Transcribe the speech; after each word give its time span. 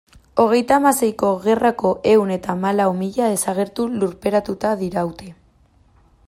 Hogeita 0.43 0.77
hamaseiko 0.79 1.27
gerrako 1.43 1.91
ehun 2.13 2.33
eta 2.37 2.53
hamalau 2.55 2.87
mila 3.03 3.29
desagertu 3.35 3.87
lurperatuta 4.01 4.73
diraute. 4.83 5.31